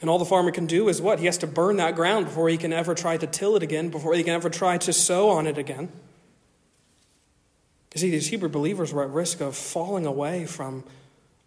[0.00, 1.20] And all the farmer can do is what?
[1.20, 3.90] He has to burn that ground before he can ever try to till it again,
[3.90, 5.90] before he can ever try to sow on it again.
[7.94, 10.84] You see, these Hebrew believers were at risk of falling away from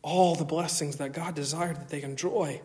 [0.01, 2.62] all the blessings that God desired that they enjoy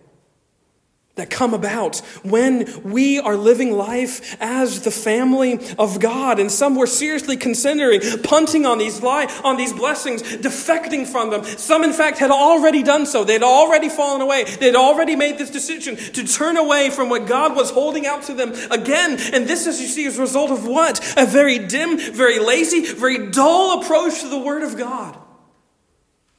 [1.19, 6.39] that come about when we are living life as the family of God.
[6.41, 11.45] And some were seriously considering punting on these on these blessings, defecting from them.
[11.45, 13.25] Some, in fact, had already done so.
[13.25, 14.45] They had already fallen away.
[14.45, 18.23] They had already made this decision to turn away from what God was holding out
[18.25, 19.19] to them again.
[19.33, 20.99] And this, as you see, is a result of what?
[21.17, 25.19] A very dim, very lazy, very dull approach to the Word of God.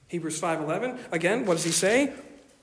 [0.08, 2.12] Hebrews 5:11 again what does he say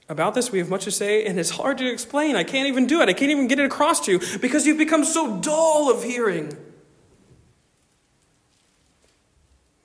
[0.08, 2.36] about this, we have much to say, and it's hard to explain.
[2.36, 3.08] I can't even do it.
[3.08, 6.56] I can't even get it across to you because you've become so dull of hearing.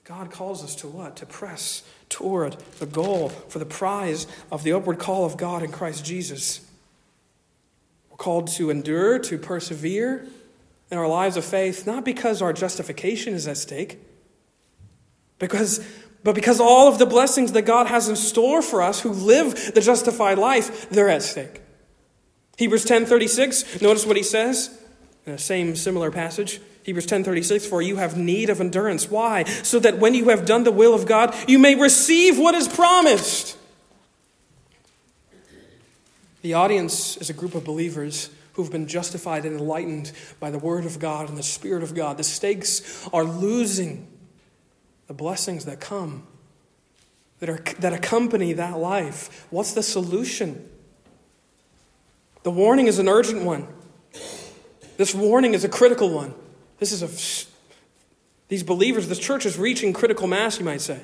[0.04, 1.16] God calls us to what?
[1.18, 5.72] To press toward the goal for the prize of the upward call of God in
[5.72, 6.62] Christ Jesus.
[8.10, 10.28] We're called to endure, to persevere
[10.92, 14.00] in our lives of faith, not because our justification is at stake,
[15.40, 15.84] because
[16.24, 19.74] but because all of the blessings that God has in store for us who live
[19.74, 21.62] the justified life, they're at stake.
[22.58, 24.70] Hebrews 10:36, notice what he says
[25.26, 26.62] in the same similar passage.
[26.84, 29.10] Hebrews 10:36 for you have need of endurance.
[29.10, 29.44] Why?
[29.64, 32.68] So that when you have done the will of God, you may receive what is
[32.68, 33.58] promised.
[36.42, 40.86] The audience is a group of believers who've been justified and enlightened by the word
[40.86, 42.18] of God and the spirit of God.
[42.18, 44.08] The stakes are losing
[45.12, 46.26] the blessings that come,
[47.39, 49.45] that, are, that accompany that life.
[49.50, 50.69] What's the solution?
[52.43, 53.67] The warning is an urgent one.
[54.95, 56.34] This warning is a critical one.
[56.80, 57.47] This is a,
[58.47, 61.02] these believers, this church is reaching critical mass, you might say.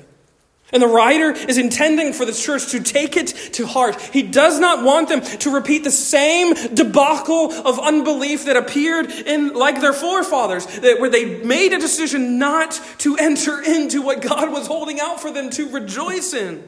[0.70, 3.98] And the writer is intending for the church to take it to heart.
[4.12, 9.54] He does not want them to repeat the same debacle of unbelief that appeared in,
[9.54, 14.52] like their forefathers, that, where they made a decision not to enter into what God
[14.52, 16.62] was holding out for them to rejoice in.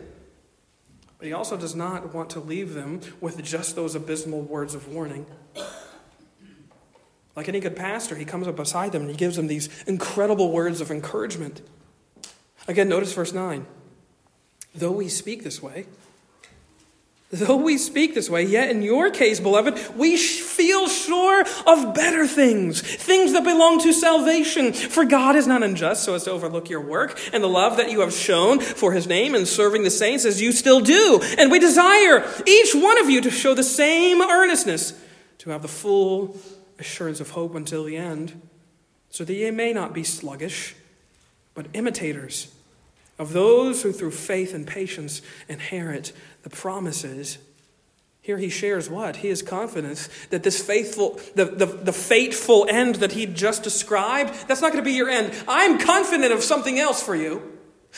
[1.18, 4.88] But he also does not want to leave them with just those abysmal words of
[4.88, 5.26] warning.
[7.36, 10.50] Like any good pastor, he comes up beside them and he gives them these incredible
[10.50, 11.60] words of encouragement.
[12.66, 13.66] Again, notice verse 9.
[14.74, 15.86] Though we speak this way,
[17.32, 22.26] though we speak this way, yet in your case, beloved, we feel sure of better
[22.26, 24.72] things, things that belong to salvation.
[24.72, 27.90] For God is not unjust so as to overlook your work and the love that
[27.90, 31.20] you have shown for his name and serving the saints as you still do.
[31.38, 34.92] And we desire each one of you to show the same earnestness,
[35.38, 36.36] to have the full
[36.78, 38.40] assurance of hope until the end,
[39.08, 40.74] so that ye may not be sluggish,
[41.54, 42.54] but imitators
[43.20, 47.36] of those who through faith and patience inherit the promises.
[48.22, 49.16] Here he shares what?
[49.16, 54.48] He is confident that this faithful, the, the, the fateful end that he just described,
[54.48, 55.34] that's not going to be your end.
[55.46, 57.42] I'm confident of something else for you.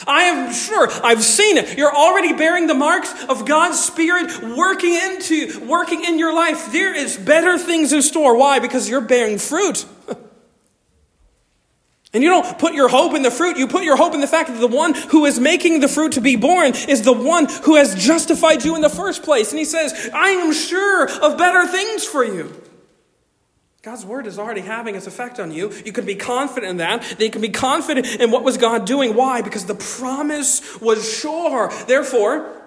[0.08, 1.78] I am sure, I've seen it.
[1.78, 6.72] You're already bearing the marks of God's Spirit working into, working in your life.
[6.72, 8.36] There is better things in store.
[8.36, 8.58] Why?
[8.58, 9.86] Because you're bearing fruit.
[12.14, 14.26] And you don't put your hope in the fruit, you put your hope in the
[14.26, 17.46] fact that the one who is making the fruit to be born is the one
[17.64, 19.50] who has justified you in the first place.
[19.50, 22.54] And he says, I am sure of better things for you.
[23.80, 25.72] God's word is already having its effect on you.
[25.84, 27.16] You can be confident in that.
[27.18, 29.14] They can be confident in what was God doing.
[29.14, 29.42] Why?
[29.42, 31.72] Because the promise was sure.
[31.86, 32.62] Therefore,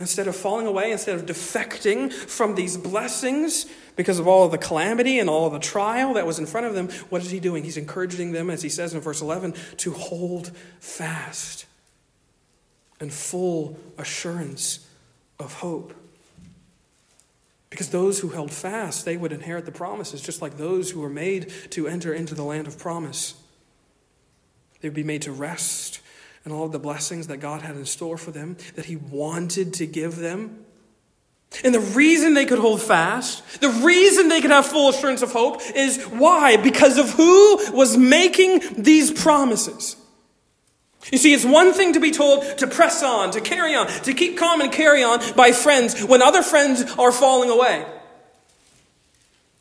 [0.00, 3.66] Instead of falling away, instead of defecting from these blessings
[3.98, 6.68] because of all of the calamity and all of the trial that was in front
[6.68, 7.64] of them, what is he doing?
[7.64, 11.66] He's encouraging them, as he says in verse 11, to hold fast
[13.00, 14.86] and full assurance
[15.40, 15.92] of hope.
[17.70, 21.10] Because those who held fast, they would inherit the promises, just like those who were
[21.10, 23.34] made to enter into the land of promise.
[24.80, 26.00] They would be made to rest
[26.44, 29.74] and all of the blessings that God had in store for them, that He wanted
[29.74, 30.66] to give them.
[31.64, 35.32] And the reason they could hold fast, the reason they could have full assurance of
[35.32, 36.56] hope is why?
[36.56, 39.96] Because of who was making these promises.
[41.10, 44.12] You see, it's one thing to be told to press on, to carry on, to
[44.12, 47.86] keep calm and carry on by friends when other friends are falling away.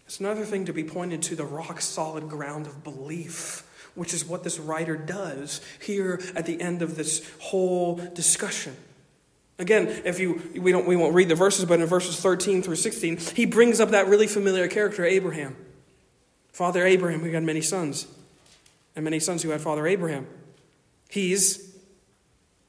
[0.05, 3.63] It's another thing to be pointed to the rock solid ground of belief,
[3.95, 8.75] which is what this writer does here at the end of this whole discussion.
[9.59, 12.75] Again, if you we don't we won't read the verses, but in verses 13 through
[12.75, 15.55] 16, he brings up that really familiar character, Abraham.
[16.51, 18.07] Father Abraham, who had many sons,
[18.95, 20.27] and many sons who had Father Abraham.
[21.09, 21.75] He's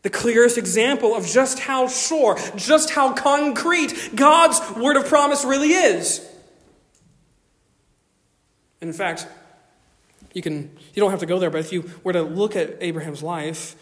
[0.02, 5.70] the clearest example of just how sure, just how concrete God's word of promise really
[5.70, 6.26] is.
[8.80, 9.26] And in fact,
[10.32, 12.76] you can you don't have to go there, but if you were to look at
[12.80, 13.76] Abraham's life,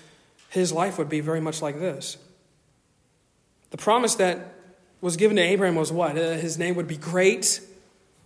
[0.49, 2.17] his life would be very much like this.
[3.77, 4.55] The promise that
[5.03, 6.17] was given to Abraham was what?
[6.17, 7.61] Uh, his name would be great.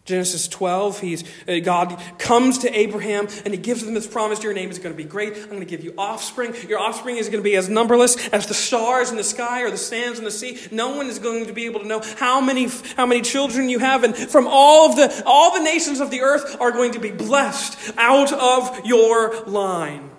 [0.04, 4.52] Genesis 12, he's, uh, God comes to Abraham and he gives him this promise Your
[4.52, 5.36] name is going to be great.
[5.36, 6.54] I'm going to give you offspring.
[6.68, 9.72] Your offspring is going to be as numberless as the stars in the sky or
[9.72, 10.56] the sands in the sea.
[10.70, 13.80] No one is going to be able to know how many, how many children you
[13.80, 14.04] have.
[14.04, 17.10] And from all of the, all the nations of the earth are going to be
[17.10, 20.10] blessed out of your line.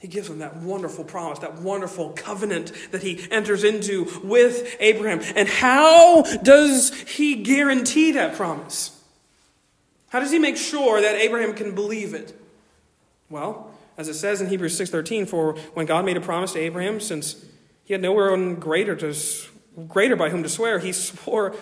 [0.00, 5.20] He gives them that wonderful promise, that wonderful covenant that he enters into with Abraham.
[5.36, 8.98] And how does he guarantee that promise?
[10.08, 12.34] How does he make sure that Abraham can believe it?
[13.28, 16.98] Well, as it says in Hebrews 6:13, for when God made a promise to Abraham,
[16.98, 17.44] since
[17.84, 19.14] he had no one greater to
[19.86, 21.54] greater by whom to swear, he swore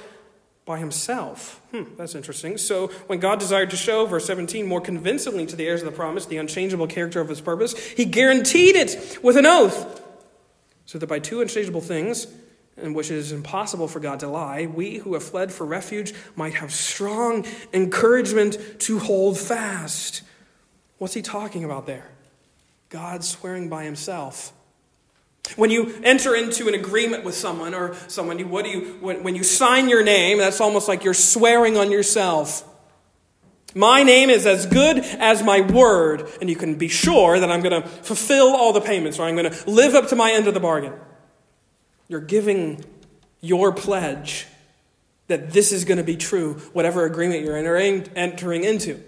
[0.68, 1.60] by himself.
[1.72, 2.58] Hmm, that's interesting.
[2.58, 5.96] So, when God desired to show, verse 17, more convincingly to the heirs of the
[5.96, 10.00] promise the unchangeable character of his purpose, he guaranteed it with an oath,
[10.84, 12.26] so that by two unchangeable things,
[12.76, 16.12] in which it is impossible for God to lie, we who have fled for refuge
[16.36, 20.22] might have strong encouragement to hold fast.
[20.98, 22.10] What's he talking about there?
[22.90, 24.52] God swearing by himself.
[25.57, 29.34] When you enter into an agreement with someone or someone, what do you, when, when
[29.34, 32.64] you sign your name, that's almost like you're swearing on yourself.
[33.74, 37.61] My name is as good as my word, and you can be sure that I'm
[37.61, 40.49] going to fulfill all the payments or I'm going to live up to my end
[40.49, 40.94] of the bargain.
[42.09, 42.84] You're giving
[43.40, 44.46] your pledge
[45.28, 49.03] that this is going to be true, whatever agreement you're entering, entering into.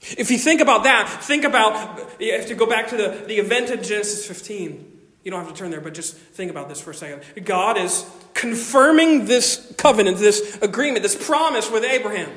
[0.00, 3.24] If you think about that, think about, if you have to go back to the,
[3.26, 4.95] the event in Genesis 15.
[5.26, 7.44] You don't have to turn there, but just think about this for a second.
[7.44, 12.30] God is confirming this covenant, this agreement, this promise with Abraham.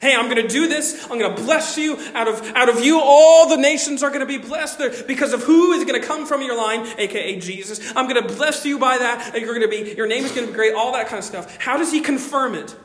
[0.00, 1.08] Hey, I'm going to do this.
[1.10, 1.98] I'm going to bless you.
[2.14, 5.32] Out of, out of you, all the nations are going to be blessed there because
[5.32, 7.80] of who is going to come from your line, aka Jesus.
[7.96, 9.34] I'm going to bless you by that.
[9.34, 11.24] You're going to be, your name is going to be great, all that kind of
[11.24, 11.60] stuff.
[11.60, 12.76] How does he confirm it?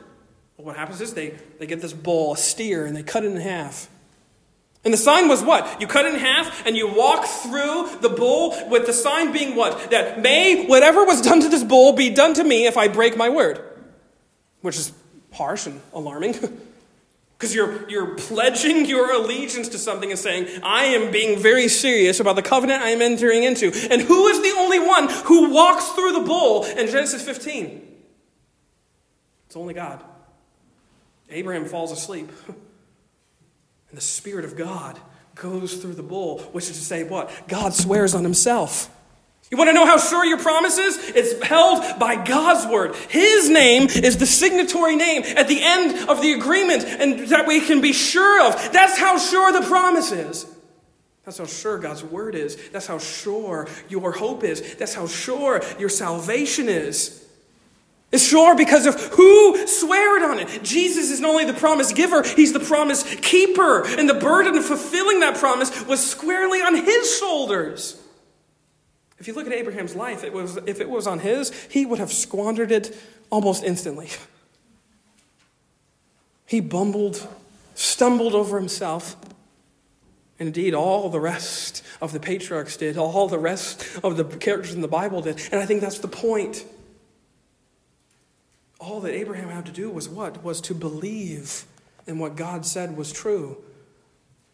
[0.56, 3.28] Well, what happens is they, they get this bull, a steer, and they cut it
[3.28, 3.88] in half.
[4.86, 5.80] And the sign was what?
[5.80, 9.90] You cut in half and you walk through the bull with the sign being what?
[9.90, 13.16] That may whatever was done to this bull be done to me if I break
[13.16, 13.60] my word.
[14.60, 14.92] Which is
[15.32, 16.36] harsh and alarming.
[17.38, 22.18] Because you're, you're pledging your allegiance to something and saying, I am being very serious
[22.18, 23.66] about the covenant I am entering into.
[23.90, 27.96] And who is the only one who walks through the bull in Genesis 15?
[29.48, 30.02] It's only God.
[31.28, 32.30] Abraham falls asleep.
[33.90, 34.98] And the Spirit of God
[35.34, 37.30] goes through the bull, which is to say, what?
[37.48, 38.90] God swears on himself.
[39.50, 40.98] You want to know how sure your promise is?
[41.10, 42.96] It's held by God's word.
[43.08, 47.60] His name is the signatory name at the end of the agreement, and that we
[47.60, 48.72] can be sure of.
[48.72, 50.46] That's how sure the promise is.
[51.24, 52.56] That's how sure God's word is.
[52.70, 54.74] That's how sure your hope is.
[54.76, 57.25] That's how sure your salvation is.
[58.12, 60.62] It's sure because of who swore it on it.
[60.62, 63.84] Jesus is not only the promise giver, he's the promise keeper.
[63.84, 68.00] And the burden of fulfilling that promise was squarely on his shoulders.
[69.18, 71.98] If you look at Abraham's life, it was, if it was on his, he would
[71.98, 72.96] have squandered it
[73.30, 74.10] almost instantly.
[76.48, 77.26] He bumbled,
[77.74, 79.16] stumbled over himself.
[80.38, 84.80] Indeed, all the rest of the patriarchs did, all the rest of the characters in
[84.80, 85.40] the Bible did.
[85.50, 86.64] And I think that's the point
[88.86, 90.44] all that Abraham had to do was what?
[90.44, 91.64] Was to believe
[92.06, 93.56] in what God said was true.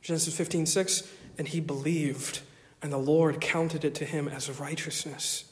[0.00, 2.40] Genesis 15, 6, and he believed,
[2.80, 5.44] and the Lord counted it to him as righteousness.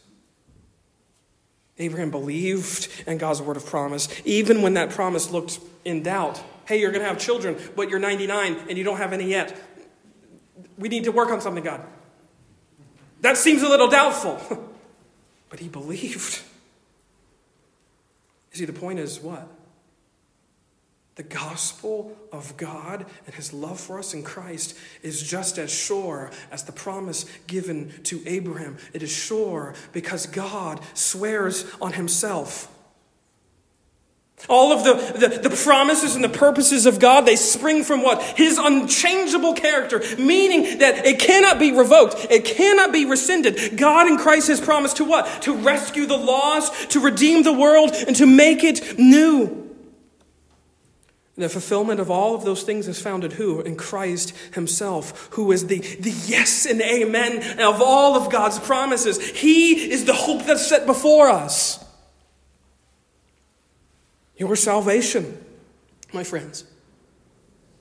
[1.78, 6.42] Abraham believed in God's word of promise, even when that promise looked in doubt.
[6.66, 9.58] Hey, you're going to have children, but you're 99 and you don't have any yet.
[10.78, 11.82] We need to work on something, God.
[13.20, 14.72] That seems a little doubtful.
[15.50, 16.42] but he believed.
[18.52, 19.48] You see, the point is what?
[21.20, 26.30] the gospel of God and his love for us in Christ is just as sure
[26.50, 28.78] as the promise given to Abraham.
[28.94, 32.74] It is sure because God swears on himself.
[34.48, 38.22] All of the, the, the, promises and the purposes of God, they spring from what?
[38.22, 42.26] His unchangeable character, meaning that it cannot be revoked.
[42.30, 43.76] It cannot be rescinded.
[43.78, 45.42] God in Christ has promised to what?
[45.42, 49.60] To rescue the lost, to redeem the world, and to make it new.
[51.36, 53.60] The fulfillment of all of those things is found in who?
[53.60, 59.18] In Christ Himself, who is the, the yes and amen of all of God's promises.
[59.30, 61.82] He is the hope that's set before us.
[64.40, 65.36] Your salvation,
[66.14, 66.64] my friends,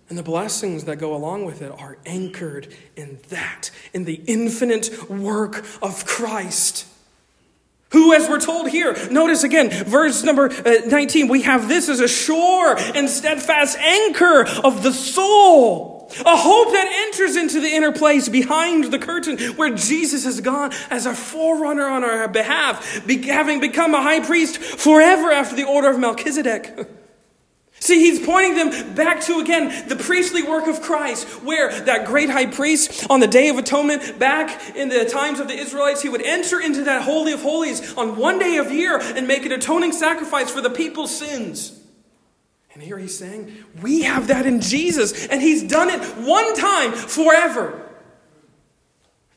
[0.10, 5.10] and the blessings that go along with it are anchored in that, in the infinite
[5.10, 6.86] work of Christ.
[7.92, 12.02] Who, as we're told here, notice again, verse number uh, 19, we have this as
[12.02, 15.99] a sure and steadfast anchor of the soul.
[16.26, 20.72] A hope that enters into the inner place behind the curtain where Jesus has gone
[20.90, 25.90] as a forerunner on our behalf, having become a high priest forever after the order
[25.90, 26.88] of Melchizedek.
[27.82, 32.30] See, he's pointing them back to again the priestly work of Christ, where that great
[32.30, 36.10] high priest on the Day of Atonement, back in the times of the Israelites, he
[36.10, 39.54] would enter into that Holy of Holies on one day of year and make an
[39.54, 41.79] atoning sacrifice for the people's sins.
[42.74, 43.52] And here he's saying,
[43.82, 47.90] we have that in Jesus, and he's done it one time forever.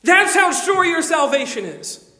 [0.03, 2.11] That's how sure your salvation is.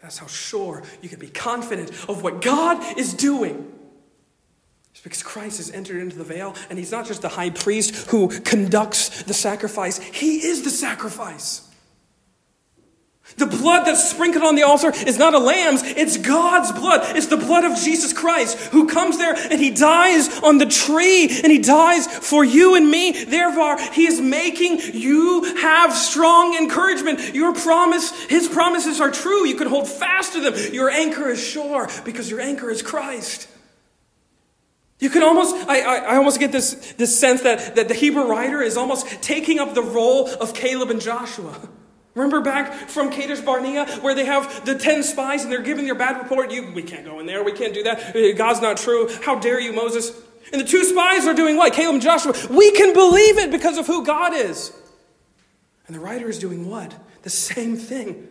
[0.00, 3.72] That's how sure you can be confident of what God is doing.
[4.92, 8.08] It's because Christ has entered into the veil, and he's not just the high priest
[8.08, 11.65] who conducts the sacrifice, he is the sacrifice.
[13.36, 17.16] The blood that's sprinkled on the altar is not a lamb's, it's God's blood.
[17.16, 21.28] It's the blood of Jesus Christ who comes there and he dies on the tree
[21.42, 23.24] and he dies for you and me.
[23.24, 27.34] Therefore, he is making you have strong encouragement.
[27.34, 29.46] Your promise, his promises are true.
[29.46, 30.72] You can hold fast to them.
[30.72, 33.48] Your anchor is sure because your anchor is Christ.
[34.98, 38.24] You can almost, I, I, I, almost get this, this sense that, that the Hebrew
[38.24, 41.68] writer is almost taking up the role of Caleb and Joshua.
[42.16, 45.94] Remember back from Kadesh Barnea where they have the 10 spies and they're giving their
[45.94, 46.50] bad report?
[46.50, 47.44] You, we can't go in there.
[47.44, 48.16] We can't do that.
[48.16, 49.08] Uh, God's not true.
[49.22, 50.18] How dare you, Moses?
[50.50, 51.74] And the two spies are doing what?
[51.74, 52.32] Caleb and Joshua.
[52.50, 54.72] We can believe it because of who God is.
[55.86, 56.94] And the writer is doing what?
[57.22, 58.28] The same thing.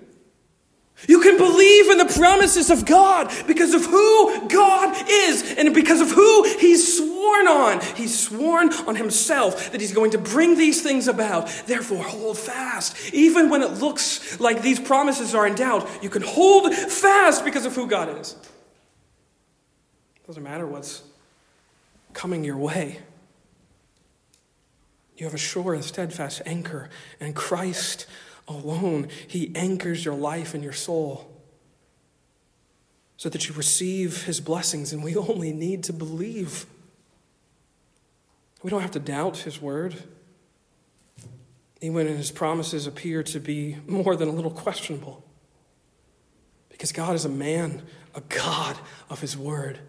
[1.07, 5.99] You can believe in the promises of God because of who God is and because
[5.99, 7.81] of who He's sworn on.
[7.95, 11.47] He's sworn on Himself that He's going to bring these things about.
[11.67, 13.13] Therefore, hold fast.
[13.13, 17.65] Even when it looks like these promises are in doubt, you can hold fast because
[17.65, 18.35] of who God is.
[20.15, 21.03] It doesn't matter what's
[22.13, 22.99] coming your way.
[25.17, 26.89] You have a sure and steadfast anchor,
[27.19, 28.05] and Christ
[28.47, 29.07] alone.
[29.27, 31.31] He anchors your life and your soul
[33.17, 36.65] so that you receive his blessings, and we only need to believe.
[38.61, 39.95] We don't have to doubt his word,
[41.81, 45.23] even when his promises appear to be more than a little questionable.
[46.69, 47.83] Because God is a man,
[48.13, 48.77] a God
[49.09, 49.79] of his word.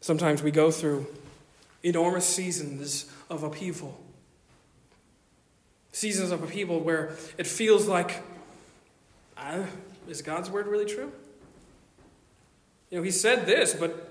[0.00, 1.06] Sometimes we go through
[1.82, 4.03] enormous seasons of upheaval
[5.94, 8.20] seasons of upheaval where it feels like,
[9.38, 9.62] uh,
[10.08, 11.12] is God's word really true?
[12.90, 14.10] You know, he said this, but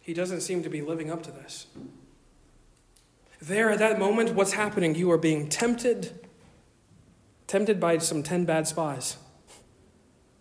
[0.00, 1.66] he doesn't seem to be living up to this.
[3.40, 4.94] There, at that moment, what's happening?
[4.94, 6.26] You are being tempted,
[7.46, 9.16] tempted by some 10 bad spies,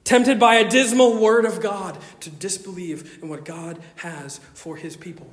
[0.03, 4.97] tempted by a dismal word of God to disbelieve in what God has for his
[4.97, 5.27] people.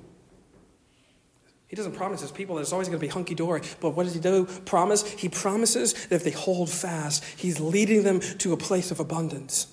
[1.74, 3.60] He doesn't promise his people that it's always going to be hunky dory.
[3.80, 4.44] But what does he do?
[4.64, 5.10] Promise?
[5.14, 9.66] He promises that if they hold fast, he's leading them to a place of abundance.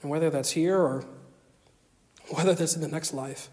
[0.00, 1.04] And whether that's here or
[2.30, 3.50] whether that's in the next life,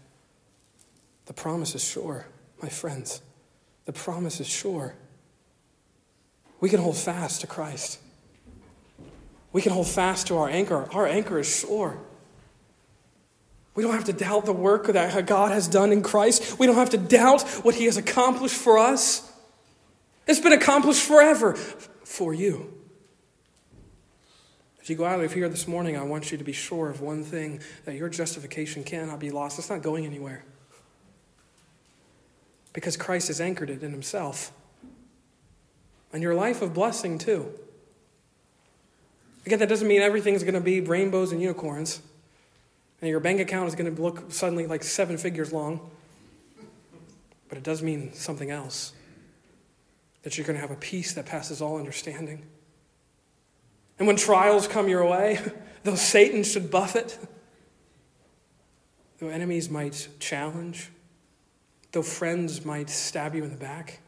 [1.26, 2.24] the promise is sure,
[2.62, 3.20] my friends.
[3.84, 4.94] The promise is sure.
[6.58, 7.98] We can hold fast to Christ.
[9.52, 10.88] We can hold fast to our anchor.
[10.90, 11.98] Our anchor is sure.
[13.74, 16.58] We don't have to doubt the work that God has done in Christ.
[16.58, 19.30] We don't have to doubt what He has accomplished for us.
[20.26, 22.72] It's been accomplished forever for you.
[24.80, 27.00] As you go out of here this morning, I want you to be sure of
[27.00, 29.58] one thing that your justification cannot be lost.
[29.58, 30.44] It's not going anywhere.
[32.72, 34.52] Because Christ has anchored it in Himself.
[36.12, 37.52] And your life of blessing, too.
[39.46, 42.00] Again, that doesn't mean everything's going to be rainbows and unicorns.
[43.04, 45.90] And your bank account is going to look suddenly like seven figures long.
[47.50, 48.94] But it does mean something else
[50.22, 52.46] that you're going to have a peace that passes all understanding.
[53.98, 55.38] And when trials come your way,
[55.82, 57.18] though Satan should buffet,
[59.18, 60.88] though enemies might challenge,
[61.92, 64.00] though friends might stab you in the back,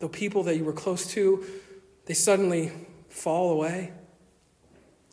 [0.00, 1.46] though people that you were close to,
[2.04, 2.72] they suddenly
[3.08, 3.92] fall away,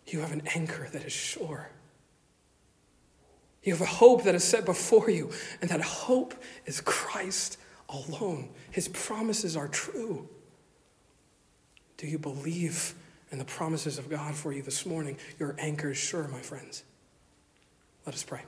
[0.08, 1.70] you have an anchor that is sure.
[3.66, 6.36] You have a hope that is set before you, and that hope
[6.66, 7.58] is Christ
[7.90, 8.50] alone.
[8.72, 10.30] His promises are true.
[11.98, 12.94] Do you believe
[13.32, 15.18] in the promises of God for you this morning?
[15.40, 16.84] Your anchor is sure, my friends.
[18.06, 18.42] Let us pray.